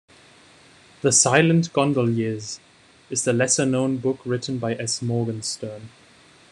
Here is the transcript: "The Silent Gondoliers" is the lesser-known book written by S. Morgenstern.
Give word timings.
"The 1.03 1.11
Silent 1.11 1.71
Gondoliers" 1.73 2.59
is 3.11 3.23
the 3.23 3.33
lesser-known 3.33 3.97
book 3.97 4.17
written 4.25 4.57
by 4.57 4.73
S. 4.73 4.99
Morgenstern. 5.03 5.89